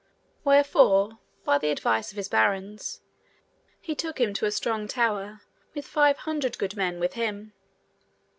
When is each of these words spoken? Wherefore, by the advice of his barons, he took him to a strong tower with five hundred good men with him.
Wherefore, 0.43 1.19
by 1.45 1.59
the 1.59 1.69
advice 1.69 2.09
of 2.09 2.15
his 2.17 2.27
barons, 2.27 3.01
he 3.79 3.93
took 3.93 4.19
him 4.19 4.33
to 4.33 4.47
a 4.47 4.51
strong 4.51 4.87
tower 4.87 5.41
with 5.75 5.85
five 5.85 6.17
hundred 6.17 6.57
good 6.57 6.75
men 6.75 6.99
with 6.99 7.13
him. 7.13 7.53